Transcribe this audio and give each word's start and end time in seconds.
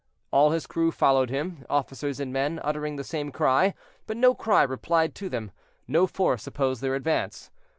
All 0.31 0.49
his 0.49 0.65
crew 0.65 0.91
followed 0.91 1.29
him, 1.29 1.63
officers 1.69 2.19
and 2.19 2.33
men, 2.33 2.59
uttering 2.63 2.95
the 2.95 3.03
same 3.03 3.31
cry; 3.31 3.75
but 4.07 4.17
no 4.17 4.33
cry 4.33 4.63
replied 4.63 5.13
to 5.13 5.29
them, 5.29 5.51
no 5.87 6.07
force 6.07 6.47
opposed 6.47 6.81
their 6.81 6.95
advance. 6.95 7.51